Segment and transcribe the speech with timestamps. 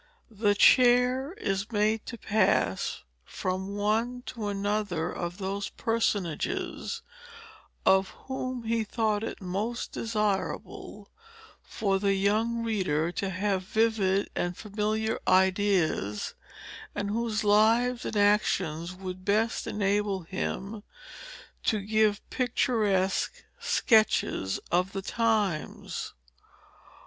[0.31, 7.03] The Chair is made to pass from one to another of those personages,
[7.85, 11.11] of whom he thought it most desirable
[11.61, 16.33] for the young reader to have vivid and familiar ideas,
[16.95, 20.81] and whose lives and actions would best enable him
[21.65, 26.13] to give picturesque sketches of the times.